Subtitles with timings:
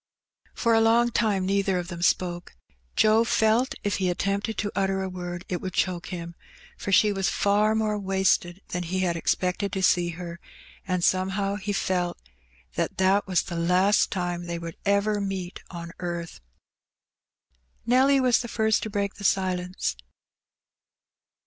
[0.55, 2.55] For a long time neither of them spoke.
[2.95, 6.33] Joe felt if he attempted to utter a word it would choke him,
[6.75, 10.39] for she was far more wasted than he had expected to see her,
[10.87, 12.17] and some how he felt
[12.73, 16.39] that that was the last time they would ever meet on earth.
[17.85, 19.95] Nelly was the first to break the silence.